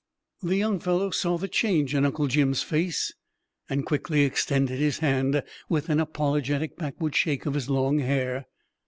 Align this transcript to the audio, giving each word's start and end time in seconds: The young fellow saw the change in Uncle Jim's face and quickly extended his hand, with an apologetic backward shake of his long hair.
The 0.41 0.55
young 0.55 0.79
fellow 0.79 1.11
saw 1.11 1.37
the 1.37 1.47
change 1.47 1.93
in 1.93 2.07
Uncle 2.07 2.25
Jim's 2.25 2.63
face 2.63 3.13
and 3.69 3.85
quickly 3.85 4.23
extended 4.23 4.79
his 4.79 4.97
hand, 4.97 5.43
with 5.69 5.89
an 5.89 5.99
apologetic 5.99 6.75
backward 6.75 7.15
shake 7.15 7.45
of 7.45 7.53
his 7.53 7.69
long 7.69 7.99
hair. 7.99 8.47